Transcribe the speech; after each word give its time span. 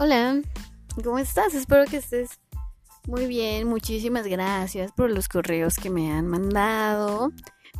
Hola, 0.00 0.40
¿cómo 1.02 1.18
estás? 1.18 1.54
Espero 1.54 1.84
que 1.84 1.96
estés 1.96 2.38
muy 3.08 3.26
bien. 3.26 3.66
Muchísimas 3.66 4.28
gracias 4.28 4.92
por 4.92 5.10
los 5.10 5.28
correos 5.28 5.74
que 5.74 5.90
me 5.90 6.12
han 6.12 6.28
mandado, 6.28 7.32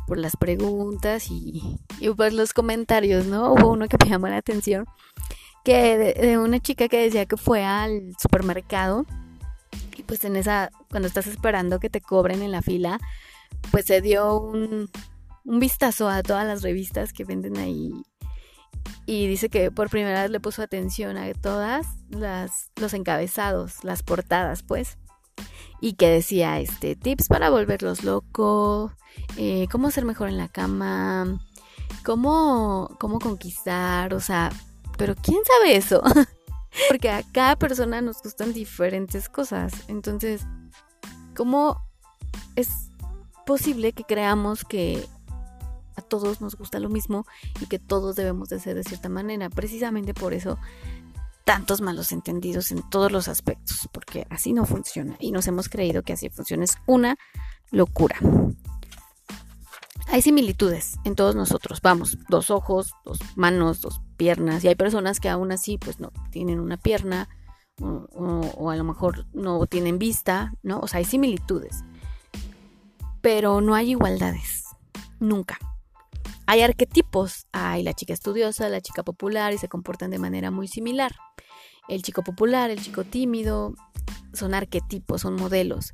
por 0.05 0.17
las 0.17 0.35
preguntas 0.35 1.27
y, 1.31 1.79
por 2.17 2.33
los 2.33 2.51
comentarios, 2.51 3.25
¿no? 3.25 3.53
Hubo 3.53 3.71
uno 3.71 3.87
que 3.87 3.95
me 4.03 4.09
llamó 4.09 4.27
la 4.27 4.35
atención, 4.35 4.85
que 5.63 5.97
de, 5.97 6.37
una 6.37 6.59
chica 6.59 6.89
que 6.89 6.97
decía 7.03 7.25
que 7.25 7.37
fue 7.37 7.63
al 7.63 8.13
supermercado 8.21 9.05
y 9.95 10.03
pues 10.03 10.25
en 10.25 10.35
esa, 10.35 10.71
cuando 10.89 11.07
estás 11.07 11.25
esperando 11.25 11.79
que 11.79 11.89
te 11.89 12.01
cobren 12.01 12.41
en 12.41 12.51
la 12.51 12.61
fila, 12.61 12.99
pues 13.71 13.85
se 13.85 14.01
dio 14.01 14.37
un, 14.37 14.89
un 15.45 15.59
vistazo 15.61 16.09
a 16.09 16.21
todas 16.21 16.45
las 16.45 16.63
revistas 16.63 17.13
que 17.13 17.23
venden 17.23 17.55
ahí 17.55 17.93
y 19.09 19.25
dice 19.25 19.49
que 19.49 19.71
por 19.71 19.89
primera 19.89 20.21
vez 20.21 20.29
le 20.29 20.39
puso 20.39 20.61
atención 20.61 21.17
a 21.17 21.33
todas 21.33 21.87
las 22.11 22.69
los 22.75 22.93
encabezados, 22.93 23.83
las 23.83 24.03
portadas, 24.03 24.61
pues, 24.61 24.99
y 25.81 25.93
que 25.93 26.07
decía 26.07 26.59
este 26.59 26.95
tips 26.95 27.27
para 27.27 27.49
volverlos 27.49 28.03
locos, 28.03 28.91
eh, 29.35 29.67
cómo 29.71 29.89
ser 29.89 30.05
mejor 30.05 30.29
en 30.29 30.37
la 30.37 30.47
cama, 30.47 31.39
cómo 32.05 32.95
cómo 32.99 33.17
conquistar, 33.17 34.13
o 34.13 34.19
sea, 34.19 34.51
pero 34.95 35.15
quién 35.15 35.39
sabe 35.43 35.75
eso, 35.75 36.03
porque 36.87 37.09
a 37.09 37.23
cada 37.31 37.55
persona 37.55 38.01
nos 38.01 38.21
gustan 38.21 38.53
diferentes 38.53 39.27
cosas, 39.27 39.73
entonces, 39.87 40.45
cómo 41.35 41.81
es 42.55 42.91
posible 43.47 43.91
que 43.93 44.03
creamos 44.03 44.65
que 44.65 45.03
a 45.99 46.01
todos 46.01 46.41
nos 46.41 46.55
gusta 46.55 46.79
lo 46.79 46.89
mismo 46.89 47.25
y 47.61 47.67
que 47.67 47.79
todos 47.79 48.15
debemos 48.15 48.49
de 48.49 48.59
ser 48.59 48.75
de 48.75 48.83
cierta 48.83 49.09
manera. 49.09 49.49
Precisamente 49.49 50.13
por 50.13 50.33
eso 50.33 50.57
tantos 51.49 51.81
malos 51.81 52.11
entendidos 52.11 52.71
en 52.71 52.87
todos 52.91 53.11
los 53.11 53.27
aspectos, 53.27 53.89
porque 53.91 54.27
así 54.29 54.53
no 54.53 54.65
funciona 54.65 55.15
y 55.19 55.31
nos 55.31 55.47
hemos 55.47 55.67
creído 55.67 56.03
que 56.03 56.13
así 56.13 56.29
funciona. 56.29 56.63
Es 56.63 56.77
una 56.85 57.17
locura. 57.71 58.17
Hay 60.11 60.21
similitudes 60.21 60.99
en 61.05 61.15
todos 61.15 61.35
nosotros, 61.35 61.81
vamos, 61.81 62.19
dos 62.29 62.51
ojos, 62.51 62.93
dos 63.03 63.19
manos, 63.35 63.81
dos 63.81 63.99
piernas, 64.15 64.63
y 64.63 64.67
hay 64.67 64.75
personas 64.75 65.19
que 65.19 65.29
aún 65.29 65.51
así 65.51 65.79
pues 65.79 65.99
no 65.99 66.11
tienen 66.29 66.59
una 66.59 66.77
pierna 66.77 67.29
o, 67.81 68.05
o 68.55 68.69
a 68.69 68.75
lo 68.75 68.83
mejor 68.83 69.25
no 69.33 69.65
tienen 69.65 69.97
vista, 69.97 70.53
¿no? 70.61 70.79
O 70.79 70.87
sea, 70.87 70.99
hay 70.99 71.05
similitudes, 71.05 71.83
pero 73.21 73.59
no 73.61 73.73
hay 73.73 73.91
igualdades, 73.91 74.65
nunca. 75.19 75.57
Hay 76.51 76.63
arquetipos, 76.63 77.45
hay 77.51 77.83
la 77.83 77.93
chica 77.93 78.11
estudiosa, 78.11 78.69
la 78.69 78.81
chica 78.81 79.03
popular 79.03 79.53
y 79.53 79.59
se 79.59 79.67
comportan 79.67 80.09
de 80.09 80.17
manera 80.17 80.49
muy 80.49 80.67
similar. 80.67 81.15
El 81.87 82.01
chico 82.01 82.23
popular, 82.23 82.71
el 82.71 82.81
chico 82.81 83.03
tímido, 83.03 83.75
son 84.33 84.55
arquetipos, 84.55 85.21
son 85.21 85.35
modelos. 85.35 85.93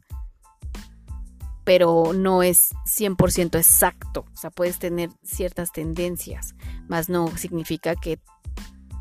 Pero 1.65 2.13
no 2.13 2.41
es 2.41 2.69
100% 2.85 3.57
exacto. 3.57 4.27
O 4.33 4.37
sea, 4.37 4.49
puedes 4.49 4.79
tener 4.79 5.09
ciertas 5.23 5.73
tendencias, 5.73 6.55
más 6.87 7.09
no 7.09 7.35
significa 7.35 7.97
que 7.97 8.21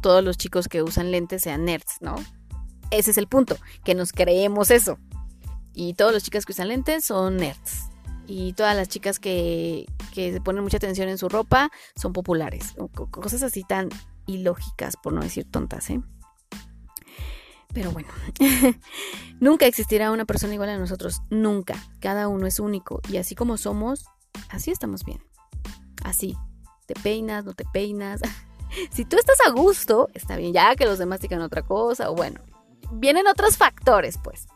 todos 0.02 0.24
los 0.24 0.36
chicos 0.36 0.66
que 0.66 0.83
usan 0.83 1.12
lentes 1.12 1.42
sean 1.42 1.66
nerds, 1.66 1.98
¿no? 2.00 2.16
Ese 2.91 3.12
es 3.12 3.16
el 3.16 3.28
punto, 3.28 3.56
que 3.84 3.94
nos 3.94 4.11
creemos 4.11 4.72
eso. 4.72 4.98
Y 5.72 5.94
todos 5.94 6.12
los 6.12 6.24
chicos 6.24 6.46
que 6.46 6.50
usan 6.50 6.66
lentes 6.66 7.05
son 7.05 7.36
nerds 7.36 7.93
y 8.27 8.53
todas 8.55 8.77
las 8.77 8.89
chicas 8.89 9.19
que, 9.19 9.86
que 10.12 10.33
se 10.33 10.41
ponen 10.41 10.62
mucha 10.62 10.78
atención 10.78 11.08
en 11.08 11.19
su 11.19 11.28
ropa 11.28 11.70
son 11.97 12.12
populares. 12.12 12.75
Cosas 13.11 13.42
así 13.42 13.64
tan 13.64 13.89
ilógicas, 14.27 14.97
por 14.97 15.12
no 15.12 15.20
decir 15.20 15.44
tontas, 15.50 15.91
¿eh? 15.91 16.00
Pero 17.73 17.90
bueno, 17.90 18.08
nunca 19.40 19.67
existirá 19.67 20.13
una 20.13 20.24
persona 20.24 20.55
igual 20.55 20.70
a 20.70 20.79
nosotros, 20.79 21.23
nunca. 21.29 21.74
Cada 21.98 22.29
uno 22.29 22.46
es 22.46 22.61
único 22.61 23.01
y 23.08 23.17
así 23.17 23.34
como 23.34 23.57
somos, 23.57 24.07
así 24.48 24.70
estamos 24.70 25.05
bien. 25.05 25.20
Así, 26.05 26.36
te 26.86 26.95
peinas, 26.95 27.45
no 27.45 27.52
te 27.52 27.64
peinas. 27.64 28.20
si 28.90 29.05
tú 29.05 29.17
estás 29.18 29.39
a 29.46 29.51
gusto, 29.51 30.08
está 30.14 30.36
bien, 30.36 30.52
ya 30.52 30.77
que 30.77 30.86
los 30.86 30.98
demás 30.98 31.20
digan 31.20 31.42
otra 31.42 31.63
cosa, 31.63 32.11
o 32.11 32.14
bueno, 32.14 32.40
vienen 32.92 33.27
otros 33.27 33.57
factores, 33.57 34.18
pues. 34.23 34.46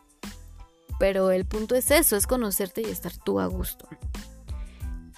Pero 0.99 1.31
el 1.31 1.45
punto 1.45 1.75
es 1.75 1.89
eso, 1.91 2.15
es 2.15 2.27
conocerte 2.27 2.81
y 2.81 2.85
estar 2.85 3.13
tú 3.17 3.39
a 3.39 3.47
gusto. 3.47 3.87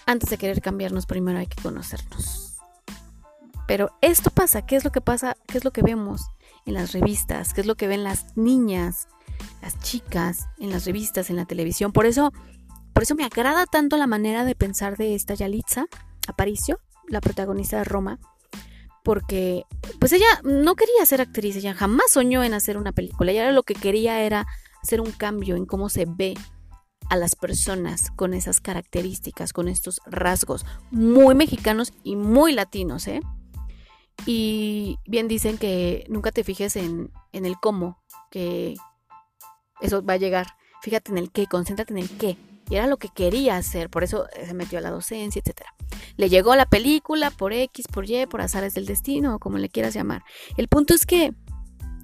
Antes 0.06 0.30
de 0.30 0.38
querer 0.38 0.62
cambiarnos, 0.62 1.06
primero 1.06 1.40
hay 1.40 1.48
que 1.48 1.62
conocernos. 1.62 2.60
Pero 3.68 3.92
esto 4.02 4.30
pasa, 4.30 4.66
¿qué 4.66 4.76
es 4.76 4.84
lo 4.84 4.92
que 4.92 5.02
pasa? 5.02 5.36
¿Qué 5.48 5.58
es 5.58 5.64
lo 5.64 5.72
que 5.72 5.82
vemos 5.82 6.28
en 6.66 6.76
las 6.76 6.92
revistas? 6.92 7.54
¿Qué 7.54 7.62
es 7.62 7.68
lo 7.68 7.76
que 7.76 7.88
ven 7.88 8.04
las 8.04 8.36
niñas, 8.36 9.08
las 9.62 9.80
chicas 9.80 10.48
en 10.60 10.72
las 10.72 10.86
revistas, 10.86 11.30
en 11.30 11.38
la 11.38 11.46
televisión? 11.46 11.92
Por 11.92 12.06
eso, 12.06 12.32
por 12.94 13.04
eso 13.04 13.16
me 13.16 13.24
agrada 13.24 13.66
tanto 13.66 13.98
la 13.98 14.08
manera 14.08 14.46
de 14.46 14.56
pensar 14.56 14.98
de 14.98 15.16
esta 15.16 15.34
Yalitza 15.34 15.86
Aparicio, 16.28 16.80
la 17.08 17.22
protagonista 17.22 17.78
de 17.78 17.86
Roma, 17.86 18.20
porque 19.04 19.64
pues 20.00 20.12
ella 20.12 20.28
no 20.44 20.76
quería 20.76 21.06
ser 21.06 21.22
actriz, 21.22 21.56
ella 21.56 21.74
jamás 21.74 22.12
soñó 22.12 22.44
en 22.44 22.54
hacer 22.54 22.78
una 22.78 22.92
película, 22.92 23.32
ella 23.32 23.52
lo 23.52 23.64
que 23.64 23.74
quería 23.74 24.22
era 24.22 24.48
hacer 24.82 25.02
un 25.02 25.12
cambio 25.12 25.56
en 25.56 25.66
cómo 25.66 25.90
se 25.90 26.06
ve 26.06 26.36
a 27.10 27.18
las 27.18 27.36
personas 27.36 28.10
con 28.12 28.34
esas 28.34 28.62
características, 28.62 29.52
con 29.52 29.68
estos 29.68 30.00
rasgos 30.06 30.66
muy 30.92 31.36
mexicanos 31.36 31.94
y 32.04 32.16
muy 32.16 32.54
latinos, 32.54 33.08
¿eh? 33.08 33.22
Y 34.26 34.98
bien 35.06 35.28
dicen 35.28 35.58
que 35.58 36.06
nunca 36.08 36.32
te 36.32 36.44
fijes 36.44 36.76
en, 36.76 37.12
en 37.34 37.46
el 37.46 37.56
cómo, 37.60 38.02
que 38.30 38.76
eso 39.82 40.04
va 40.04 40.14
a 40.14 40.18
llegar. 40.18 40.48
Fíjate 40.82 41.12
en 41.12 41.18
el 41.18 41.32
qué, 41.32 41.48
concéntrate 41.48 41.94
en 41.94 42.00
el 42.00 42.10
qué. 42.18 42.38
Y 42.70 42.76
era 42.76 42.88
lo 42.88 42.98
que 42.98 43.10
quería 43.10 43.58
hacer, 43.58 43.90
por 43.90 44.04
eso 44.04 44.28
se 44.34 44.54
metió 44.54 44.78
a 44.78 44.82
la 44.82 44.92
docencia, 44.92 45.42
etc. 45.44 45.64
Le 46.16 46.30
llegó 46.30 46.56
la 46.56 46.66
película 46.66 47.30
por 47.30 47.52
X, 47.52 47.88
por 47.88 48.10
Y, 48.10 48.26
por 48.28 48.40
azares 48.40 48.74
del 48.74 48.86
destino, 48.86 49.36
o 49.36 49.40
como 49.40 49.58
le 49.58 49.68
quieras 49.68 49.94
llamar. 49.94 50.24
El 50.56 50.70
punto 50.70 50.94
es 50.94 51.06
que 51.06 51.34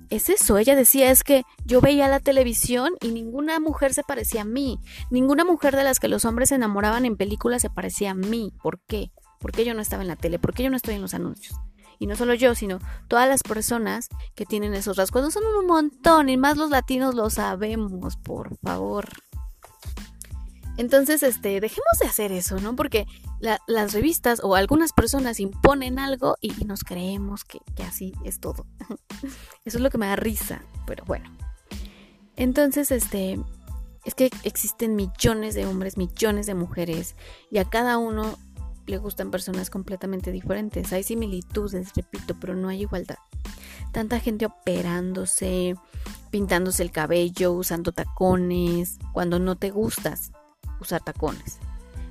es 0.09 0.29
eso, 0.29 0.57
ella 0.57 0.75
decía 0.75 1.11
es 1.11 1.23
que 1.23 1.43
yo 1.65 1.81
veía 1.81 2.07
la 2.07 2.19
televisión 2.19 2.93
y 3.01 3.11
ninguna 3.11 3.59
mujer 3.59 3.93
se 3.93 4.03
parecía 4.03 4.41
a 4.41 4.45
mí, 4.45 4.79
ninguna 5.09 5.43
mujer 5.45 5.75
de 5.75 5.83
las 5.83 5.99
que 5.99 6.07
los 6.07 6.25
hombres 6.25 6.49
se 6.49 6.55
enamoraban 6.55 7.05
en 7.05 7.17
películas 7.17 7.61
se 7.61 7.69
parecía 7.69 8.11
a 8.11 8.15
mí. 8.15 8.53
¿Por 8.61 8.79
qué? 8.87 9.11
¿Por 9.39 9.51
qué 9.51 9.65
yo 9.65 9.73
no 9.73 9.81
estaba 9.81 10.01
en 10.01 10.07
la 10.07 10.15
tele? 10.15 10.39
¿Por 10.39 10.53
qué 10.53 10.63
yo 10.63 10.69
no 10.69 10.77
estoy 10.77 10.95
en 10.95 11.01
los 11.01 11.13
anuncios? 11.13 11.55
Y 11.99 12.07
no 12.07 12.15
solo 12.15 12.33
yo, 12.33 12.53
sino 12.53 12.79
todas 13.07 13.27
las 13.27 13.41
personas 13.41 14.07
que 14.35 14.45
tienen 14.45 14.73
esos 14.73 14.97
rasgos. 14.97 15.23
No 15.23 15.31
son 15.31 15.43
un 15.45 15.65
montón, 15.65 16.29
y 16.29 16.37
más 16.37 16.57
los 16.57 16.69
latinos 16.69 17.15
lo 17.15 17.29
sabemos, 17.29 18.17
por 18.17 18.55
favor. 18.57 19.09
Entonces, 20.77 21.23
este, 21.23 21.59
dejemos 21.59 21.99
de 21.99 22.05
hacer 22.07 22.31
eso, 22.31 22.59
¿no? 22.59 22.75
Porque 22.75 23.07
las 23.39 23.93
revistas 23.93 24.41
o 24.43 24.55
algunas 24.55 24.93
personas 24.93 25.39
imponen 25.39 25.97
algo 25.97 26.37
y, 26.39 26.51
nos 26.65 26.83
creemos 26.83 27.43
que, 27.43 27.59
que, 27.75 27.83
así 27.83 28.13
es 28.23 28.39
todo. 28.39 28.65
eso 29.65 29.77
es 29.77 29.81
lo 29.81 29.89
que 29.89 29.97
me 29.97 30.05
da 30.05 30.15
risa, 30.15 30.61
pero 30.85 31.03
bueno. 31.05 31.35
Entonces, 32.35 32.91
este, 32.91 33.39
es 34.05 34.13
que 34.13 34.29
existen 34.43 34.95
millones 34.95 35.55
de 35.55 35.65
hombres, 35.65 35.97
millones 35.97 36.45
de 36.45 36.53
mujeres 36.53 37.15
y 37.49 37.57
a 37.57 37.65
cada 37.65 37.97
uno 37.97 38.37
le 38.85 38.99
gustan 38.99 39.31
personas 39.31 39.71
completamente 39.71 40.31
diferentes. 40.31 40.93
Hay 40.93 41.03
similitudes, 41.03 41.91
repito, 41.95 42.35
pero 42.39 42.55
no 42.55 42.69
hay 42.69 42.81
igualdad. 42.81 43.17
Tanta 43.91 44.19
gente 44.19 44.45
operándose, 44.45 45.75
pintándose 46.29 46.83
el 46.83 46.91
cabello, 46.91 47.51
usando 47.53 47.91
tacones, 47.91 48.99
cuando 49.11 49.39
no 49.39 49.55
te 49.55 49.71
gustas 49.71 50.31
usar 50.79 51.03
tacones. 51.03 51.59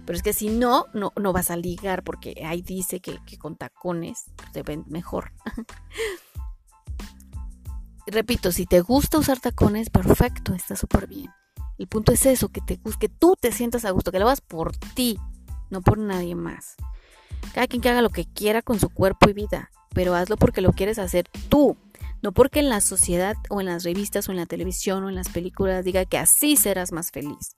Pero 0.04 0.16
es 0.16 0.22
que 0.22 0.32
si 0.32 0.48
no, 0.48 0.86
no, 0.94 1.12
no 1.16 1.32
vas 1.32 1.50
a 1.50 1.56
ligar 1.56 2.04
porque 2.04 2.44
ahí 2.46 2.62
dice 2.62 3.00
que, 3.00 3.18
con 3.38 3.56
tacones 3.56 4.26
te 4.52 4.62
ven 4.62 4.84
mejor. 4.86 5.32
Repito, 8.06 8.52
si 8.52 8.66
te 8.66 8.80
gusta 8.80 9.18
usar 9.18 9.40
tacones, 9.40 9.90
perfecto, 9.90 10.54
está 10.54 10.76
súper 10.76 11.08
bien. 11.08 11.30
El 11.76 11.88
punto 11.88 12.12
es 12.12 12.24
eso, 12.24 12.48
que, 12.50 12.60
te, 12.60 12.80
que 13.00 13.08
tú 13.08 13.36
te 13.38 13.50
sientas 13.50 13.84
a 13.84 13.90
gusto, 13.90 14.12
que 14.12 14.20
lo 14.20 14.26
hagas 14.26 14.40
por 14.40 14.76
ti, 14.76 15.18
no 15.70 15.82
por 15.82 15.98
nadie 15.98 16.36
más. 16.36 16.76
Cada 17.52 17.66
quien 17.66 17.82
que 17.82 17.88
haga 17.88 18.00
lo 18.00 18.10
que 18.10 18.26
quiera 18.26 18.62
con 18.62 18.78
su 18.78 18.88
cuerpo 18.90 19.28
y 19.28 19.32
vida, 19.32 19.70
pero 19.92 20.14
hazlo 20.14 20.36
porque 20.36 20.60
lo 20.60 20.72
quieres 20.72 21.00
hacer 21.00 21.28
tú, 21.48 21.76
no 22.22 22.32
porque 22.32 22.60
en 22.60 22.68
la 22.68 22.80
sociedad 22.80 23.36
o 23.50 23.60
en 23.60 23.66
las 23.66 23.82
revistas 23.82 24.28
o 24.28 24.32
en 24.32 24.38
la 24.38 24.46
televisión 24.46 25.02
o 25.04 25.08
en 25.08 25.16
las 25.16 25.28
películas 25.28 25.84
diga 25.84 26.04
que 26.04 26.18
así 26.18 26.56
serás 26.56 26.92
más 26.92 27.10
feliz. 27.10 27.56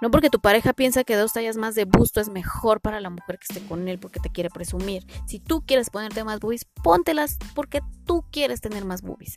No 0.00 0.10
porque 0.10 0.30
tu 0.30 0.40
pareja 0.40 0.72
piensa 0.72 1.02
que 1.04 1.16
dos 1.16 1.32
tallas 1.32 1.56
más 1.56 1.74
de 1.74 1.84
busto 1.84 2.20
es 2.20 2.28
mejor 2.28 2.80
para 2.80 3.00
la 3.00 3.10
mujer 3.10 3.38
que 3.38 3.52
esté 3.52 3.66
con 3.66 3.88
él 3.88 3.98
porque 3.98 4.20
te 4.20 4.30
quiere 4.30 4.48
presumir. 4.48 5.04
Si 5.26 5.40
tú 5.40 5.64
quieres 5.66 5.90
ponerte 5.90 6.22
más 6.22 6.38
boobies, 6.38 6.66
póntelas 6.82 7.36
porque 7.54 7.80
tú 8.04 8.24
quieres 8.30 8.60
tener 8.60 8.84
más 8.84 9.02
boobies. 9.02 9.34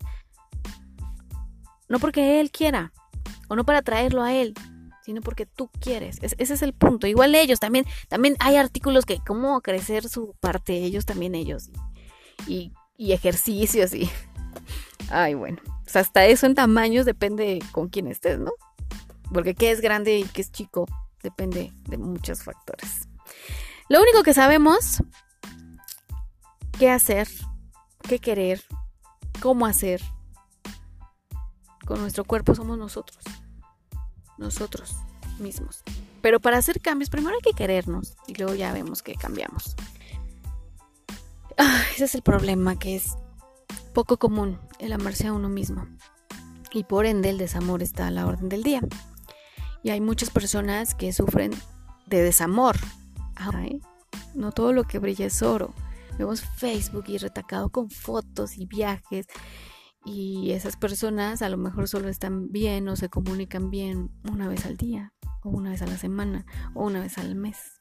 No 1.90 2.00
porque 2.00 2.40
él 2.40 2.52
quiera 2.52 2.94
o 3.50 3.56
no 3.56 3.66
para 3.66 3.82
traerlo 3.82 4.24
a 4.24 4.34
él, 4.34 4.54
sino 5.04 5.22
porque 5.22 5.46
tú 5.46 5.70
quieres. 5.80 6.18
ese 6.22 6.54
es 6.54 6.62
el 6.62 6.74
punto. 6.74 7.08
Igual 7.08 7.36
ellos 7.36 7.60
también, 7.60 7.86
también 8.08 8.36
hay 8.40 8.56
artículos 8.56 9.06
que 9.06 9.20
cómo 9.26 9.60
crecer 9.62 10.08
su 10.08 10.36
parte, 10.40 10.74
ellos 10.74 11.06
también 11.06 11.36
ellos. 11.36 11.70
Y, 12.48 12.72
ejercicios 12.98 13.94
y 13.94 14.10
Ay, 15.10 15.34
bueno. 15.34 15.58
Pues 15.84 15.96
hasta 15.96 16.26
eso 16.26 16.46
en 16.46 16.56
tamaños 16.56 17.06
depende 17.06 17.60
con 17.72 17.90
quién 17.90 18.08
estés, 18.08 18.40
¿no? 18.40 18.52
Porque 19.34 19.56
qué 19.56 19.72
es 19.72 19.82
grande 19.82 20.18
y 20.20 20.24
qué 20.26 20.42
es 20.42 20.52
chico 20.52 20.86
depende 21.24 21.72
de 21.88 21.98
muchos 21.98 22.44
factores. 22.44 23.08
Lo 23.90 24.02
único 24.02 24.24
que 24.24 24.34
sabemos 24.34 25.04
qué 26.78 26.90
hacer, 26.90 27.28
qué 28.08 28.20
querer, 28.20 28.64
cómo 29.42 29.66
hacer 29.66 30.02
con 31.86 32.00
nuestro 32.00 32.24
cuerpo 32.24 32.56
somos 32.56 32.78
nosotros. 32.78 33.24
Nosotros 34.38 34.96
mismos. 35.40 35.84
Pero 36.22 36.40
para 36.40 36.58
hacer 36.58 36.82
cambios, 36.82 37.10
primero 37.10 37.36
hay 37.36 37.42
que 37.42 37.56
querernos 37.56 38.16
y 38.28 38.36
luego 38.36 38.56
ya 38.56 38.72
vemos 38.72 39.02
que 39.02 39.16
cambiamos. 39.16 39.76
Ah, 41.58 41.84
ese 41.94 42.06
es 42.06 42.16
el 42.16 42.22
problema, 42.22 42.80
que 42.80 42.96
es 42.96 43.18
poco 43.94 44.18
común 44.18 44.60
el 44.80 44.94
amarse 44.94 45.28
a 45.28 45.34
uno 45.34 45.50
mismo. 45.50 45.86
Y 46.72 46.86
por 46.86 47.06
ende 47.06 47.30
el 47.30 47.38
desamor 47.38 47.84
está 47.84 48.08
a 48.08 48.12
la 48.12 48.26
orden 48.26 48.50
del 48.50 48.64
día. 48.64 48.82
Y 49.84 49.90
hay 49.90 50.02
muchas 50.02 50.30
personas 50.30 50.96
que 50.96 51.14
sufren 51.14 51.52
de 52.06 52.22
desamor. 52.22 52.78
No 54.36 54.52
todo 54.52 54.74
lo 54.74 54.84
que 54.84 55.00
brilla 55.00 55.26
es 55.26 55.42
oro. 55.42 55.74
Vemos 56.18 56.42
Facebook 56.42 57.06
y 57.08 57.18
retacado 57.18 57.70
con 57.70 57.90
fotos 57.90 58.58
y 58.58 58.66
viajes. 58.66 59.26
Y 60.06 60.52
esas 60.52 60.78
personas 60.78 61.42
a 61.42 61.50
lo 61.50 61.58
mejor 61.58 61.88
solo 61.88 62.10
están 62.10 62.52
bien 62.52 62.88
o 62.90 62.96
se 62.96 63.10
comunican 63.10 63.70
bien 63.70 64.10
una 64.32 64.48
vez 64.48 64.66
al 64.66 64.78
día, 64.78 65.14
o 65.44 65.50
una 65.50 65.72
vez 65.72 65.82
a 65.82 65.88
la 65.88 65.98
semana, 65.98 66.46
o 66.74 66.86
una 66.86 67.02
vez 67.02 67.18
al 67.18 67.36
mes. 67.36 67.80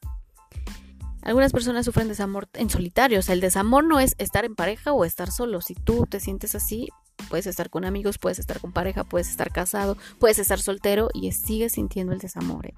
Algunas 1.23 1.53
personas 1.53 1.85
sufren 1.85 2.09
desamor 2.09 2.49
en 2.55 2.71
solitario. 2.71 3.19
O 3.19 3.23
sea, 3.23 3.35
el 3.35 3.41
desamor 3.41 3.85
no 3.85 4.01
es 4.01 4.15
estar 4.19 4.45
en 4.45 4.55
pareja 4.55 4.93
o 4.93 5.05
estar 5.05 5.31
solo. 5.31 5.61
Si 5.61 5.75
tú 5.75 6.07
te 6.07 6.21
sientes 6.21 6.55
así, 6.55 6.89
puedes 7.31 7.47
estar 7.47 7.71
con 7.71 7.87
amigos, 7.87 8.19
puedes 8.19 8.39
estar 8.39 8.61
con 8.61 8.73
pareja, 8.73 9.05
puedes 9.05 9.31
estar 9.31 9.51
casado, 9.51 9.97
puedes 10.19 10.39
estar 10.39 10.61
soltero 10.61 11.09
y 11.15 11.33
sigues 11.33 11.73
sintiendo 11.73 12.13
el 12.13 12.19
desamor. 12.19 12.75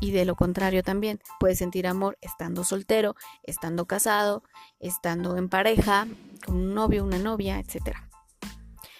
Y 0.00 0.12
de 0.12 0.24
lo 0.24 0.34
contrario 0.34 0.82
también, 0.82 1.20
puedes 1.38 1.58
sentir 1.58 1.86
amor 1.86 2.18
estando 2.20 2.64
soltero, 2.64 3.14
estando 3.42 3.86
casado, 3.86 4.42
estando 4.80 5.36
en 5.36 5.48
pareja, 5.48 6.06
con 6.44 6.56
un 6.56 6.74
novio, 6.74 7.04
una 7.04 7.18
novia, 7.18 7.58
etc. 7.58 7.96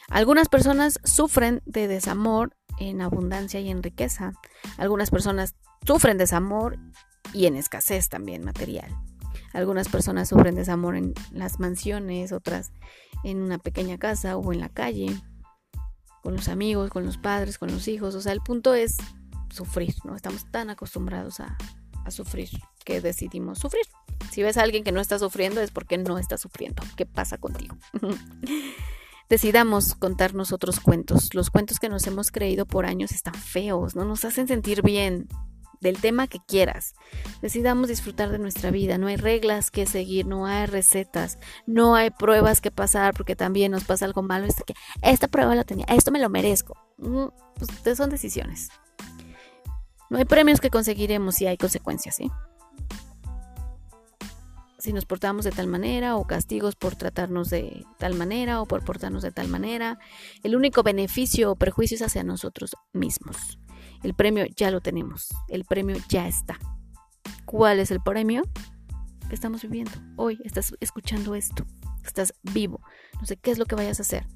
Algunas 0.09 0.49
personas 0.49 1.01
sufren 1.05 1.63
de 1.67 1.89
desamor 1.89 2.57
en 2.79 3.01
abundancia 3.01 3.61
y 3.61 3.71
en 3.71 3.83
riqueza. 3.83 4.33
Algunas 4.77 5.11
personas 5.11 5.55
sufren 5.87 6.19
desamor 6.19 6.79
y 7.33 7.47
en 7.47 7.57
escasez 7.57 8.09
también 8.09 8.45
material. 8.45 8.95
Algunas 9.53 9.89
personas 9.89 10.29
sufren 10.29 10.55
desamor 10.55 10.97
en 10.97 11.15
las 11.33 11.59
mansiones, 11.59 12.33
otras 12.33 12.73
en 13.25 13.43
una 13.43 13.59
pequeña 13.59 13.99
casa 13.99 14.37
o 14.37 14.53
en 14.53 14.61
la 14.61 14.69
calle, 14.69 15.15
con 16.23 16.35
los 16.35 16.49
amigos, 16.49 16.91
con 16.91 17.05
los 17.05 17.19
padres, 17.19 17.59
con 17.59 17.71
los 17.71 17.89
hijos. 17.89 18.15
O 18.15 18.21
sea, 18.21 18.33
el 18.33 18.41
punto 18.41 18.75
es 18.75 18.97
sufrir, 19.51 19.95
¿no? 20.05 20.15
Estamos 20.15 20.51
tan 20.51 20.71
acostumbrados 20.71 21.41
a, 21.41 21.57
a 22.05 22.11
sufrir 22.11 22.49
que 22.85 23.01
decidimos 23.01 23.59
sufrir. 23.59 23.85
Si 24.31 24.43
ves 24.43 24.57
a 24.57 24.63
alguien 24.63 24.85
que 24.85 24.93
no 24.93 25.01
está 25.01 25.19
sufriendo 25.19 25.61
es 25.61 25.71
porque 25.71 25.99
no 25.99 26.19
está 26.19 26.37
sufriendo. 26.37 26.83
¿Qué 26.97 27.07
pasa 27.07 27.39
contigo? 27.39 27.77
Decidamos 29.29 29.95
contarnos 29.95 30.53
otros 30.53 30.81
cuentos. 30.81 31.35
Los 31.35 31.51
cuentos 31.51 31.79
que 31.79 31.91
nos 31.91 32.07
hemos 32.07 32.31
creído 32.31 32.67
por 32.67 32.87
años 32.87 33.13
están 33.13 33.35
feos, 33.35 33.95
no 33.95 34.05
nos 34.05 34.25
hacen 34.25 34.49
sentir 34.49 34.83
bien 34.83 35.29
del 35.81 36.01
tema 36.01 36.27
que 36.27 36.41
quieras. 36.41 36.95
Decidamos 37.43 37.89
disfrutar 37.89 38.31
de 38.31 38.39
nuestra 38.39 38.71
vida. 38.71 38.99
No 38.99 39.07
hay 39.07 39.17
reglas 39.17 39.71
que 39.71 39.87
seguir, 39.87 40.27
no 40.27 40.47
hay 40.47 40.67
recetas, 40.67 41.39
no 41.67 41.95
hay 41.95 42.11
pruebas 42.11 42.61
que 42.61 42.71
pasar 42.71 43.15
porque 43.15 43.37
también 43.37 43.73
nos 43.73 43.85
pasa 43.85 44.05
algo 44.05 44.23
malo. 44.23 44.47
que 44.67 44.75
esta 45.03 45.29
prueba 45.29 45.55
la 45.55 45.65
tenía, 45.65 45.87
esto 45.89 46.11
me 46.11 46.19
lo 46.19 46.29
merezco. 46.29 46.77
Mm, 46.99 47.27
pues 47.55 47.97
son 47.97 48.11
decisiones. 48.11 48.71
No 50.11 50.19
hay 50.19 50.25
premios 50.25 50.61
que 50.61 50.71
conseguiremos 50.71 51.35
si 51.35 51.47
hay 51.47 51.59
consecuencias, 51.59 52.17
¿sí? 52.17 52.31
Si 54.79 54.93
nos 54.93 55.05
portamos 55.05 55.45
de 55.45 55.51
tal 55.51 55.67
manera 55.67 56.17
o 56.17 56.27
castigos 56.27 56.77
por 56.77 56.97
tratarnos 56.97 57.51
de 57.51 57.85
tal 57.99 58.15
manera 58.15 58.63
o 58.63 58.67
por 58.67 58.85
portarnos 58.85 59.23
de 59.23 59.33
tal 59.33 59.49
manera. 59.49 59.99
El 60.43 60.57
único 60.57 60.83
beneficio 60.83 61.51
o 61.51 61.57
perjuicio 61.57 61.97
es 61.97 62.03
hacia 62.03 62.23
nosotros 62.23 62.77
mismos. 62.93 63.59
El 64.03 64.15
premio 64.15 64.47
ya 64.57 64.71
lo 64.71 64.81
tenemos. 64.81 65.29
El 65.49 65.65
premio 65.65 65.97
ya 66.09 66.29
está. 66.29 66.59
¿Cuál 67.45 67.81
es 67.81 67.91
el 67.91 68.01
premio? 68.01 68.43
Que 69.29 69.35
estamos 69.35 69.63
viviendo. 69.63 69.93
Hoy 70.17 70.39
estás 70.45 70.75
escuchando 70.81 71.35
esto. 71.35 71.65
Estás 72.05 72.33
vivo. 72.43 72.81
No 73.21 73.27
sé 73.27 73.37
qué 73.37 73.51
es 73.51 73.59
lo 73.59 73.67
que 73.67 73.75
vayas 73.75 73.99
a 73.99 74.03
hacer. 74.03 74.27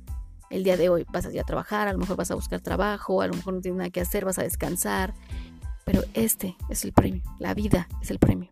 El 0.50 0.64
día 0.64 0.76
de 0.76 0.88
hoy 0.88 1.06
vas 1.10 1.24
a 1.24 1.32
ir 1.32 1.40
a 1.40 1.44
trabajar, 1.44 1.88
a 1.88 1.92
lo 1.92 1.98
mejor 1.98 2.16
vas 2.16 2.30
a 2.30 2.34
buscar 2.34 2.60
trabajo, 2.60 3.22
a 3.22 3.26
lo 3.26 3.34
mejor 3.34 3.54
no 3.54 3.60
tienes 3.60 3.78
nada 3.78 3.90
que 3.90 4.00
hacer, 4.00 4.24
vas 4.24 4.38
a 4.38 4.42
descansar. 4.42 5.14
Pero 5.84 6.02
este 6.14 6.56
es 6.68 6.84
el 6.84 6.92
premio. 6.92 7.22
La 7.38 7.54
vida 7.54 7.88
es 8.02 8.10
el 8.10 8.18
premio. 8.18 8.50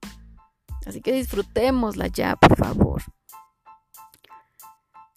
Así 0.86 1.00
que 1.02 1.12
disfrutémosla 1.12 2.06
ya, 2.06 2.36
por 2.36 2.56
favor. 2.56 3.02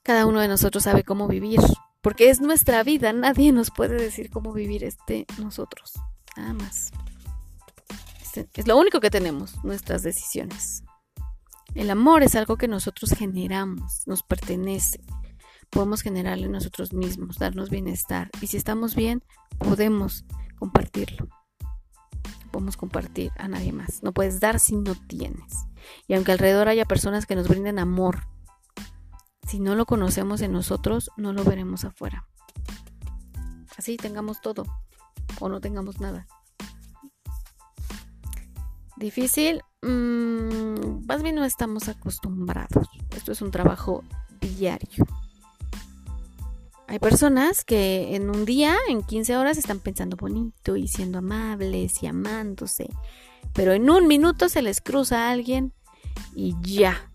Cada 0.03 0.25
uno 0.25 0.41
de 0.41 0.49
nosotros 0.49 0.83
sabe 0.83 1.03
cómo 1.03 1.27
vivir 1.27 1.61
porque 2.03 2.29
es 2.29 2.41
nuestra 2.41 2.83
vida, 2.83 3.13
nadie 3.13 3.53
nos 3.53 3.71
puede 3.71 3.95
decir 3.95 4.29
cómo 4.29 4.51
vivir 4.51 4.83
este 4.83 5.25
nosotros, 5.39 5.93
nada 6.35 6.53
más. 6.53 6.91
Este, 8.21 8.49
es 8.55 8.67
lo 8.67 8.77
único 8.77 8.99
que 8.99 9.09
tenemos, 9.09 9.63
nuestras 9.63 10.03
decisiones. 10.03 10.83
El 11.75 11.89
amor 11.89 12.21
es 12.21 12.35
algo 12.35 12.57
que 12.57 12.67
nosotros 12.67 13.11
generamos, 13.11 14.05
nos 14.05 14.21
pertenece. 14.21 14.99
Podemos 15.69 16.01
generarle 16.01 16.49
nosotros 16.49 16.93
mismos, 16.93 17.39
darnos 17.39 17.69
bienestar. 17.69 18.29
Y 18.41 18.47
si 18.47 18.57
estamos 18.57 18.95
bien, 18.95 19.23
podemos 19.57 20.25
compartirlo. 20.59 21.29
Podemos 22.51 22.75
compartir 22.75 23.31
a 23.37 23.47
nadie 23.47 23.71
más. 23.71 24.03
No 24.03 24.11
puedes 24.11 24.39
dar 24.41 24.59
si 24.59 24.75
no 24.75 24.93
tienes. 24.93 25.65
Y 26.07 26.15
aunque 26.15 26.33
alrededor 26.33 26.67
haya 26.67 26.85
personas 26.85 27.25
que 27.25 27.35
nos 27.35 27.47
brinden 27.47 27.79
amor, 27.79 28.27
si 29.53 29.59
no 29.59 29.75
lo 29.75 29.85
conocemos 29.85 30.41
en 30.41 30.51
nosotros, 30.51 31.11
no 31.15 31.31
lo 31.31 31.43
veremos 31.43 31.85
afuera. 31.85 32.25
Así 33.77 33.97
tengamos 33.97 34.41
todo 34.41 34.65
o 35.39 35.47
no 35.47 35.61
tengamos 35.61 35.99
nada. 35.99 36.25
Difícil, 38.97 39.61
mm, 39.83 41.05
más 41.05 41.21
bien 41.21 41.35
no 41.35 41.45
estamos 41.45 41.87
acostumbrados. 41.87 42.87
Esto 43.15 43.31
es 43.31 43.43
un 43.43 43.51
trabajo 43.51 44.03
diario. 44.41 45.05
Hay 46.87 46.97
personas 46.97 47.63
que 47.63 48.15
en 48.15 48.31
un 48.31 48.45
día, 48.45 48.75
en 48.89 49.03
15 49.03 49.37
horas, 49.37 49.59
están 49.59 49.81
pensando 49.81 50.17
bonito 50.17 50.77
y 50.77 50.87
siendo 50.87 51.19
amables 51.19 52.01
y 52.01 52.07
amándose. 52.07 52.89
Pero 53.53 53.73
en 53.73 53.87
un 53.87 54.07
minuto 54.07 54.49
se 54.49 54.63
les 54.63 54.81
cruza 54.81 55.27
a 55.27 55.31
alguien 55.31 55.73
y 56.33 56.55
ya, 56.63 57.12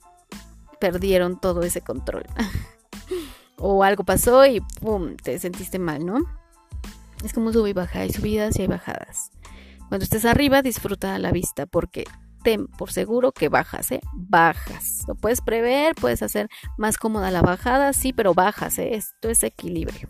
perdieron 0.81 1.41
todo 1.41 1.63
ese 1.63 1.81
control. 1.81 2.25
o 3.59 3.85
algo 3.85 4.05
pasó 4.05 4.47
y 4.47 4.61
¡pum! 4.81 5.17
te 5.17 5.39
sentiste 5.39 5.79
mal, 5.79 6.05
¿no? 6.05 6.19
Es 7.25 7.33
como 7.33 7.53
sube 7.53 7.71
y 7.71 7.73
baja, 7.73 8.01
hay 8.01 8.13
subidas 8.13 8.59
y 8.59 8.63
hay 8.63 8.69
bajadas. 8.69 9.31
Cuando 9.89 10.05
estés 10.05 10.25
arriba, 10.25 10.63
disfruta 10.63 11.19
la 11.19 11.33
vista 11.33 11.67
porque 11.67 12.05
ten 12.45 12.69
por 12.69 12.93
seguro 12.93 13.33
que 13.33 13.49
bajas, 13.49 13.91
¿eh? 13.91 14.01
Bajas. 14.15 15.03
Lo 15.09 15.15
puedes 15.15 15.41
prever, 15.41 15.95
puedes 15.97 16.23
hacer 16.23 16.49
más 16.77 16.99
cómoda 16.99 17.31
la 17.31 17.43
bajada, 17.43 17.93
sí, 17.93 18.13
pero 18.13 18.35
bajas, 18.35 18.79
¿eh? 18.79 18.95
Esto 18.95 19.29
es 19.29 19.43
equilibrio. 19.43 20.09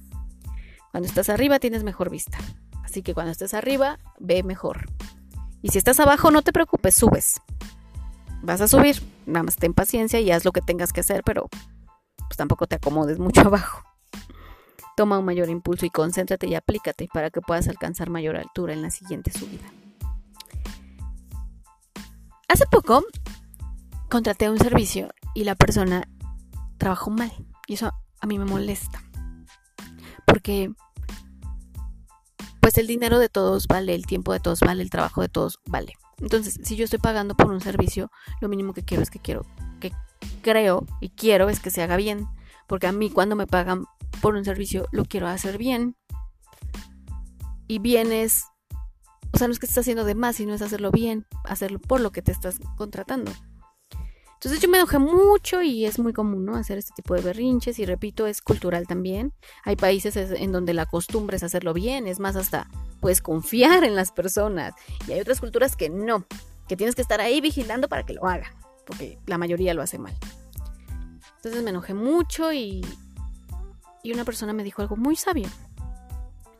Cuando 0.90 1.08
estás 1.08 1.28
arriba 1.30 1.58
tienes 1.58 1.84
mejor 1.84 2.10
vista. 2.10 2.38
Así 2.84 3.02
que 3.02 3.14
cuando 3.14 3.32
estés 3.32 3.54
arriba, 3.54 3.98
ve 4.18 4.42
mejor. 4.42 4.87
Y 5.62 5.70
si 5.70 5.78
estás 5.78 6.00
abajo, 6.00 6.30
no 6.30 6.42
te 6.42 6.52
preocupes, 6.52 6.94
subes 6.94 7.40
vas 8.42 8.61
a 8.61 8.68
subir, 8.68 9.02
nada 9.26 9.45
más 9.45 9.57
ten 9.57 9.75
paciencia 9.75 10.21
y 10.21 10.30
haz 10.30 10.45
lo 10.45 10.52
que 10.52 10.61
tengas 10.61 10.92
que 10.92 11.00
hacer, 11.00 11.23
pero 11.25 11.49
pues 12.18 12.37
tampoco 12.37 12.66
te 12.66 12.76
acomodes 12.76 13.18
mucho 13.18 13.42
abajo. 13.42 13.83
Toma 14.97 15.18
un 15.18 15.25
mayor 15.25 15.49
impulso 15.49 15.87
y 15.87 15.90
concéntrate 15.90 16.49
y 16.49 16.54
aplícate 16.54 17.09
para 17.12 17.30
que 17.30 17.40
puedas 17.40 17.68
alcanzar 17.68 18.11
mayor 18.11 18.37
altura 18.37 18.73
en 18.73 18.83
la 18.83 18.90
siguiente 18.90 19.30
subida. 19.30 19.71
Hace 22.49 22.66
poco 22.66 23.04
contraté 24.09 24.50
un 24.50 24.59
servicio 24.59 25.11
y 25.35 25.45
la 25.45 25.54
persona 25.54 26.09
trabajó 26.78 27.11
mal 27.11 27.30
y 27.66 27.75
eso 27.75 27.92
a 28.21 28.26
mí 28.26 28.38
me 28.38 28.47
molesta 28.47 29.02
porque 30.28 30.71
pues 32.61 32.78
el 32.78 32.87
dinero 32.87 33.18
de 33.18 33.28
todos 33.28 33.66
vale, 33.66 33.95
el 33.95 34.07
tiempo 34.07 34.33
de 34.33 34.40
todos 34.40 34.61
vale, 34.61 34.83
el 34.83 34.90
trabajo 34.90 35.23
de 35.23 35.28
todos 35.28 35.59
vale. 35.66 35.95
Entonces, 36.20 36.58
si 36.62 36.76
yo 36.76 36.84
estoy 36.84 36.98
pagando 36.98 37.34
por 37.34 37.50
un 37.50 37.60
servicio, 37.60 38.10
lo 38.40 38.48
mínimo 38.48 38.75
que 38.75 38.82
quiero 38.82 39.02
es 39.02 39.10
que 39.10 39.20
quiero, 39.20 39.46
que 39.80 39.92
creo 40.42 40.84
y 41.00 41.10
quiero 41.10 41.48
es 41.48 41.60
que 41.60 41.70
se 41.70 41.82
haga 41.82 41.96
bien. 41.96 42.26
Porque 42.66 42.87
a 42.87 42.92
mí 42.92 43.10
cuando 43.10 43.37
me 43.37 43.46
pagan 43.46 43.84
por 44.20 44.34
un 44.34 44.44
servicio, 44.44 44.87
lo 44.90 45.04
quiero 45.04 45.28
hacer 45.28 45.58
bien. 45.58 45.96
Y 47.66 47.78
bien 47.78 48.12
es, 48.12 48.44
o 49.32 49.38
sea, 49.38 49.46
no 49.46 49.52
es 49.52 49.58
que 49.58 49.66
estés 49.66 49.78
haciendo 49.78 50.04
de 50.04 50.14
más, 50.14 50.37
sino 50.37 50.54
es 50.54 50.62
hacerlo 50.62 50.90
bien, 50.90 51.26
hacerlo 51.44 51.78
por 51.78 52.00
lo 52.00 52.10
que 52.10 52.22
te 52.22 52.32
estás 52.32 52.58
contratando. 52.76 53.32
Entonces 54.34 54.60
yo 54.60 54.68
me 54.68 54.78
enojé 54.78 55.00
mucho 55.00 55.62
y 55.62 55.84
es 55.84 55.98
muy 55.98 56.12
común, 56.12 56.44
¿no? 56.44 56.54
Hacer 56.54 56.78
este 56.78 56.92
tipo 56.94 57.14
de 57.14 57.22
berrinches 57.22 57.78
y 57.80 57.84
repito, 57.84 58.26
es 58.26 58.40
cultural 58.40 58.87
también. 58.87 59.32
Hay 59.64 59.75
países 59.75 60.16
en 60.16 60.52
donde 60.52 60.75
la 60.75 60.87
costumbre 60.87 61.37
es 61.37 61.42
hacerlo 61.42 61.75
bien, 61.75 62.06
es 62.06 62.20
más 62.20 62.37
hasta 62.37 62.68
puedes 63.00 63.21
confiar 63.23 63.85
en 63.85 63.95
las 63.95 64.12
personas 64.12 64.75
y 65.07 65.12
hay 65.12 65.21
otras 65.21 65.40
culturas 65.40 65.76
que 65.76 65.90
no, 65.90 66.26
que 66.69 66.76
tienes 66.76 66.95
que 66.95 67.02
estar 67.02 67.21
ahí 67.21 67.40
vigilando 67.40 67.88
para 67.88 68.05
que 68.05 68.14
lo 68.14 68.26
haga, 68.26 68.55
porque 68.87 69.19
la 69.26 69.38
mayoría 69.38 69.75
lo 69.75 69.83
hace 69.83 69.99
mal. 69.99 70.14
Entonces 71.37 71.62
me 71.62 71.71
enojé 71.71 71.95
mucho 71.95 72.52
y, 72.52 72.85
y 74.02 74.12
una 74.12 74.25
persona 74.25 74.52
me 74.52 74.64
dijo 74.64 74.83
algo 74.83 74.97
muy 74.97 75.17
sabio. 75.17 75.49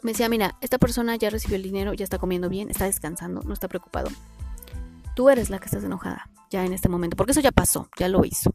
Me 0.02 0.12
decía, 0.12 0.28
mira, 0.28 0.57
esta 0.61 0.78
persona 0.78 1.16
ya 1.16 1.30
recibió 1.30 1.57
el 1.57 1.62
dinero, 1.62 1.92
ya 1.92 2.04
está 2.04 2.18
comiendo 2.18 2.49
bien, 2.49 2.71
está 2.71 2.85
descansando, 2.85 3.42
no 3.42 3.52
está 3.52 3.66
preocupado. 3.66 4.09
Tú 5.16 5.28
eres 5.28 5.50
la 5.50 5.59
que 5.59 5.64
estás 5.64 5.83
enojada 5.83 6.30
ya 6.50 6.64
en 6.64 6.73
este 6.73 6.88
momento, 6.88 7.16
porque 7.16 7.33
eso 7.33 7.40
ya 7.40 7.52
pasó, 7.52 7.88
ya 7.99 8.09
lo 8.09 8.25
hizo. 8.25 8.54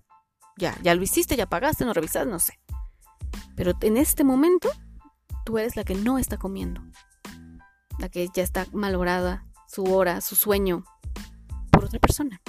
Ya, 0.58 0.78
ya 0.82 0.96
lo 0.96 1.02
hiciste, 1.02 1.36
ya 1.36 1.48
pagaste, 1.48 1.84
no 1.84 1.94
revisaste, 1.94 2.30
no 2.30 2.40
sé. 2.40 2.60
Pero 3.56 3.74
en 3.82 3.98
este 3.98 4.24
momento, 4.24 4.70
tú 5.46 5.58
eres 5.58 5.76
la 5.76 5.84
que 5.84 5.96
no 5.96 6.18
está 6.18 6.38
comiendo. 6.38 6.82
La 8.00 8.10
que 8.10 8.28
ya 8.34 8.44
está 8.44 8.68
malograda 8.72 9.46
su 9.68 9.84
hora, 9.86 10.22
su 10.22 10.36
sueño 10.36 10.84
por 11.72 11.86
otra 11.86 12.00
persona. 12.00 12.42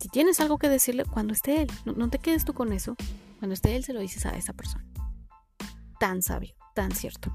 Si 0.00 0.08
tienes 0.08 0.40
algo 0.40 0.58
que 0.58 0.68
decirle, 0.68 1.04
cuando 1.04 1.32
esté 1.32 1.62
él, 1.62 1.70
no, 1.84 2.10
te 2.10 2.18
quedes 2.18 2.44
tú 2.44 2.52
con 2.54 2.72
eso. 2.72 2.96
Cuando 3.38 3.54
esté 3.54 3.76
él, 3.76 3.84
se 3.84 3.92
lo 3.92 4.00
dices 4.00 4.26
a 4.26 4.36
esa 4.36 4.52
persona. 4.52 4.84
Tan 5.98 6.22
sabio, 6.22 6.54
tan 6.74 6.92
cierto. 6.92 7.34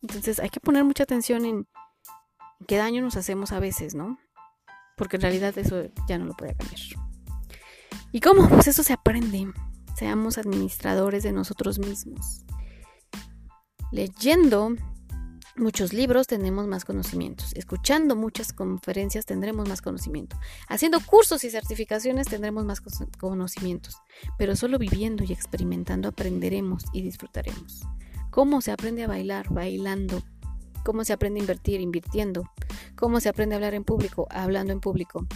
Entonces 0.00 0.40
hay 0.40 0.48
que 0.48 0.60
poner 0.60 0.84
mucha 0.84 1.04
atención 1.04 1.44
en 1.44 1.68
qué 2.66 2.76
daño 2.76 3.02
nos 3.02 3.16
hacemos 3.16 3.52
a 3.52 3.60
veces, 3.60 3.94
¿no? 3.94 4.18
Porque 4.96 5.16
en 5.16 5.22
realidad 5.22 5.56
eso 5.58 5.84
ya 6.08 6.18
no 6.18 6.24
lo 6.24 6.34
puede 6.34 6.54
cambiar. 6.54 6.80
¿Y 8.10 8.20
cómo? 8.20 8.48
Pues 8.48 8.68
eso 8.68 8.82
se 8.82 8.92
aprende. 8.92 9.52
Seamos 9.96 10.38
administradores 10.38 11.22
de 11.22 11.32
nosotros 11.32 11.78
mismos. 11.78 12.44
Leyendo 13.90 14.76
muchos 15.56 15.92
libros 15.92 16.26
tendremos 16.26 16.66
más 16.66 16.84
conocimientos. 16.84 17.52
Escuchando 17.54 18.16
muchas 18.16 18.52
conferencias 18.52 19.26
tendremos 19.26 19.68
más 19.68 19.82
conocimiento. 19.82 20.38
Haciendo 20.68 21.00
cursos 21.00 21.44
y 21.44 21.50
certificaciones 21.50 22.28
tendremos 22.28 22.64
más 22.64 22.82
conocimientos. 23.18 23.96
Pero 24.38 24.56
solo 24.56 24.78
viviendo 24.78 25.24
y 25.24 25.32
experimentando 25.32 26.08
aprenderemos 26.08 26.84
y 26.92 27.02
disfrutaremos. 27.02 27.82
¿Cómo 28.30 28.60
se 28.60 28.72
aprende 28.72 29.04
a 29.04 29.08
bailar? 29.08 29.48
Bailando. 29.50 30.22
¿Cómo 30.84 31.04
se 31.04 31.12
aprende 31.12 31.40
a 31.40 31.42
invertir? 31.42 31.80
Invirtiendo. 31.80 32.44
¿Cómo 32.96 33.20
se 33.20 33.28
aprende 33.28 33.54
a 33.54 33.56
hablar 33.56 33.74
en 33.74 33.84
público? 33.84 34.26
Hablando 34.30 34.72
en 34.72 34.80
público. 34.80 35.26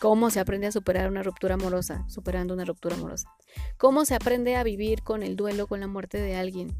¿Cómo 0.00 0.30
se 0.30 0.40
aprende 0.40 0.66
a 0.66 0.72
superar 0.72 1.10
una 1.10 1.22
ruptura 1.22 1.54
amorosa? 1.54 2.06
Superando 2.08 2.54
una 2.54 2.64
ruptura 2.64 2.96
amorosa. 2.96 3.28
¿Cómo 3.76 4.06
se 4.06 4.14
aprende 4.14 4.56
a 4.56 4.62
vivir 4.62 5.02
con 5.02 5.22
el 5.22 5.36
duelo, 5.36 5.66
con 5.66 5.80
la 5.80 5.88
muerte 5.88 6.18
de 6.18 6.36
alguien? 6.36 6.74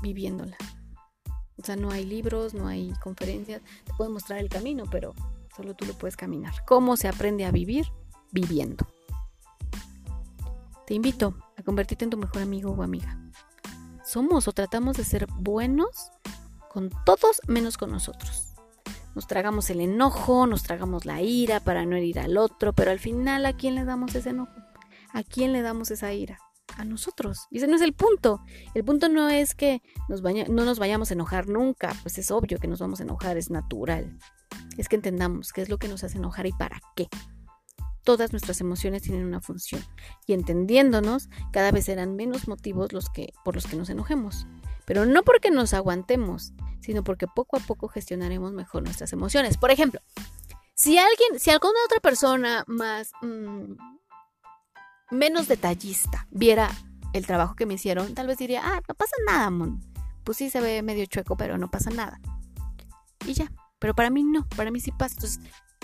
Viviéndola. 0.00 0.56
O 1.60 1.64
sea, 1.64 1.76
no 1.76 1.90
hay 1.90 2.04
libros, 2.04 2.54
no 2.54 2.68
hay 2.68 2.92
conferencias, 3.02 3.62
te 3.84 3.92
pueden 3.94 4.12
mostrar 4.12 4.38
el 4.38 4.48
camino, 4.48 4.84
pero 4.90 5.14
solo 5.56 5.74
tú 5.74 5.84
lo 5.86 5.94
puedes 5.94 6.16
caminar. 6.16 6.64
¿Cómo 6.64 6.96
se 6.96 7.08
aprende 7.08 7.44
a 7.44 7.50
vivir? 7.50 7.86
Viviendo. 8.30 8.86
Te 10.86 10.94
invito 10.94 11.34
a 11.56 11.62
convertirte 11.62 12.04
en 12.04 12.10
tu 12.10 12.16
mejor 12.16 12.42
amigo 12.42 12.70
o 12.70 12.82
amiga. 12.82 13.18
Somos 14.04 14.48
o 14.48 14.52
tratamos 14.52 14.96
de 14.96 15.04
ser 15.04 15.26
buenos 15.26 16.10
con 16.70 16.90
todos 17.04 17.40
menos 17.46 17.76
con 17.76 17.90
nosotros. 17.90 18.54
Nos 19.14 19.26
tragamos 19.26 19.68
el 19.70 19.80
enojo, 19.80 20.46
nos 20.46 20.62
tragamos 20.62 21.04
la 21.04 21.20
ira 21.20 21.60
para 21.60 21.84
no 21.84 21.96
herir 21.96 22.20
al 22.20 22.38
otro, 22.38 22.72
pero 22.72 22.90
al 22.90 23.00
final 23.00 23.44
¿a 23.46 23.52
quién 23.52 23.74
le 23.74 23.84
damos 23.84 24.14
ese 24.14 24.30
enojo? 24.30 24.52
¿A 25.12 25.22
quién 25.24 25.52
le 25.52 25.60
damos 25.60 25.90
esa 25.90 26.12
ira? 26.12 26.38
A 26.78 26.84
nosotros. 26.84 27.46
Y 27.50 27.58
ese 27.58 27.66
no 27.66 27.76
es 27.76 27.82
el 27.82 27.92
punto. 27.92 28.40
El 28.74 28.84
punto 28.84 29.08
no 29.08 29.28
es 29.28 29.54
que 29.54 29.82
nos 30.08 30.22
no 30.22 30.64
nos 30.64 30.78
vayamos 30.78 31.10
a 31.10 31.14
enojar 31.14 31.48
nunca, 31.48 31.94
pues 32.02 32.18
es 32.18 32.30
obvio 32.30 32.58
que 32.58 32.68
nos 32.68 32.80
vamos 32.80 33.00
a 33.00 33.02
enojar, 33.02 33.36
es 33.36 33.50
natural. 33.50 34.18
Es 34.78 34.88
que 34.88 34.96
entendamos 34.96 35.52
qué 35.52 35.62
es 35.62 35.68
lo 35.68 35.78
que 35.78 35.88
nos 35.88 36.04
hace 36.04 36.18
enojar 36.18 36.46
y 36.46 36.52
para 36.52 36.80
qué. 36.96 37.08
Todas 38.04 38.32
nuestras 38.32 38.60
emociones 38.60 39.02
tienen 39.02 39.26
una 39.26 39.42
función 39.42 39.82
y 40.24 40.32
entendiéndonos, 40.32 41.28
cada 41.52 41.72
vez 41.72 41.84
serán 41.84 42.16
menos 42.16 42.48
motivos 42.48 42.92
los 42.92 43.10
que, 43.10 43.34
por 43.44 43.54
los 43.54 43.66
que 43.66 43.76
nos 43.76 43.90
enojemos. 43.90 44.46
Pero 44.86 45.04
no 45.04 45.22
porque 45.22 45.50
nos 45.50 45.74
aguantemos, 45.74 46.54
sino 46.80 47.04
porque 47.04 47.26
poco 47.26 47.58
a 47.58 47.60
poco 47.60 47.88
gestionaremos 47.88 48.54
mejor 48.54 48.84
nuestras 48.84 49.12
emociones. 49.12 49.58
Por 49.58 49.70
ejemplo, 49.70 50.00
si 50.74 50.96
alguien, 50.96 51.38
si 51.38 51.50
alguna 51.50 51.78
otra 51.84 52.00
persona 52.00 52.64
más 52.66 53.10
mm, 53.20 53.74
menos 55.10 55.48
detallista 55.48 56.26
viera 56.30 56.70
el 57.12 57.26
trabajo 57.26 57.54
que 57.54 57.66
me 57.66 57.74
hicieron, 57.74 58.14
tal 58.14 58.26
vez 58.26 58.38
diría, 58.38 58.62
ah, 58.64 58.80
no 58.86 58.94
pasa 58.94 59.14
nada, 59.26 59.50
mon. 59.50 59.80
Pues 60.24 60.38
sí 60.38 60.50
se 60.50 60.60
ve 60.60 60.82
medio 60.82 61.06
chueco, 61.06 61.36
pero 61.36 61.56
no 61.56 61.70
pasa 61.70 61.90
nada. 61.90 62.20
Y 63.26 63.32
ya. 63.32 63.50
Pero 63.78 63.94
para 63.94 64.10
mí 64.10 64.24
no, 64.24 64.46
para 64.56 64.70
mí 64.70 64.80
sí 64.80 64.92
pasa. 64.92 65.14
Entonces, 65.14 65.40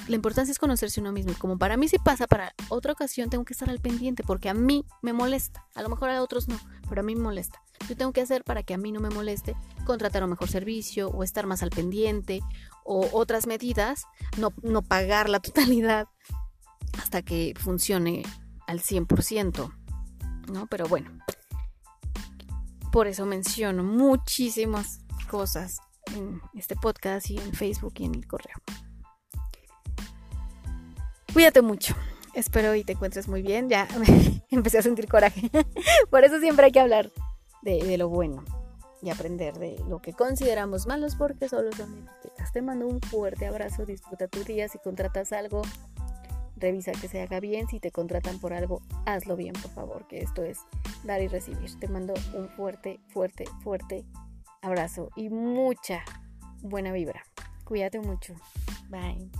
la 0.09 0.16
importancia 0.16 0.52
es 0.52 0.59
conocerse 0.59 1.00
uno 1.00 1.12
mismo. 1.12 1.33
Como 1.38 1.59
para 1.59 1.76
mí 1.76 1.88
sí 1.88 1.97
pasa, 1.99 2.26
para 2.26 2.54
otra 2.69 2.93
ocasión 2.93 3.31
tengo 3.31 3.45
que 3.45 3.54
estar 3.54 3.71
al 3.71 3.81
pendiente 3.81 4.23
porque 4.23 4.49
a 4.49 4.54
mí 4.54 4.85
me 5.00 5.12
molesta. 5.12 5.66
A 5.75 5.83
lo 5.83 5.88
mejor 5.88 6.11
a 6.11 6.23
otros 6.23 6.49
no, 6.49 6.59
pero 6.88 7.00
a 7.00 7.04
mí 7.04 7.14
me 7.14 7.23
molesta. 7.23 7.62
Yo 7.88 7.97
tengo 7.97 8.12
que 8.12 8.21
hacer 8.21 8.45
para 8.45 8.62
que 8.62 8.75
a 8.75 8.78
mí 8.78 8.93
no 8.93 9.00
me 9.00 9.11
moleste 9.11 9.57
contratar 9.87 10.25
un 10.25 10.31
mejor 10.31 10.49
servicio 10.49 11.09
o 11.09 11.23
estar 11.23 11.47
más 11.47 11.62
al 11.62 11.71
pendiente 11.71 12.40
o 12.85 13.09
otras 13.12 13.47
medidas, 13.47 14.04
no, 14.37 14.52
no 14.62 14.83
pagar 14.83 15.28
la 15.28 15.40
totalidad 15.40 16.09
hasta 17.00 17.23
que 17.23 17.54
funcione 17.59 18.25
al 18.66 18.80
100%, 18.80 19.73
¿no? 20.52 20.66
Pero 20.66 20.87
bueno, 20.87 21.11
por 22.92 23.06
eso 23.06 23.26
menciono 23.26 23.83
muchísimas 23.83 25.00
cosas 25.28 25.78
en 26.14 26.40
este 26.54 26.76
podcast 26.76 27.30
y 27.30 27.38
en 27.38 27.52
Facebook 27.52 27.94
y 27.99 28.04
en 28.04 28.14
el 28.14 28.26
correo. 28.26 28.56
Cuídate 31.33 31.62
mucho. 31.62 31.97
Espero 32.35 32.75
y 32.76 32.85
te 32.85 32.92
encuentres 32.92 33.26
muy 33.26 33.42
bien. 33.42 33.68
Ya 33.68 33.88
empecé 34.50 34.78
a 34.78 34.83
sentir 34.83 35.09
coraje. 35.09 35.50
Por 36.11 36.25
eso 36.25 36.38
siempre 36.38 36.66
hay 36.66 36.73
que 36.73 36.80
hablar 36.80 37.11
de, 37.62 37.99
lo 37.99 38.09
bueno 38.09 38.44
y 39.02 39.11
aprender 39.11 39.59
de 39.59 39.76
lo 39.88 40.00
que 40.00 40.12
consideramos 40.12 40.87
malos 40.87 41.16
porque 41.16 41.49
solo 41.49 41.73
son 41.73 42.09
etiquetas. 42.18 42.52
Te 42.52 42.62
mando 42.62 42.87
un 42.87 43.00
fuerte 43.00 43.47
abrazo. 43.47 43.85
Disfruta 43.85 44.28
tu 44.28 44.44
día. 44.44 44.68
Si 44.68 44.78
contratas 44.78 45.33
algo, 45.33 45.62
revisa 46.64 46.92
que 46.92 47.09
se 47.09 47.21
haga 47.21 47.40
bien. 47.40 47.68
Si 47.68 47.78
te 47.78 47.90
contratan 47.90 48.38
por 48.38 48.54
algo, 48.54 48.80
hazlo 49.04 49.37
bien, 49.37 49.52
por 49.52 49.71
favor, 49.71 50.06
que 50.09 50.21
esto 50.21 50.42
es 50.42 50.59
dar 51.04 51.21
y 51.21 51.28
recibir. 51.28 51.78
Te 51.78 51.88
mando 51.88 52.14
un 52.35 52.49
fuerte, 52.49 53.00
fuerte, 53.09 53.44
fuerte 53.62 54.04
abrazo 54.62 55.11
y 55.14 55.28
mucha 55.28 56.02
buena 56.62 56.92
vibra. 56.92 57.23
Cuídate 57.64 58.00
mucho. 58.00 58.35
Bye. 58.88 59.30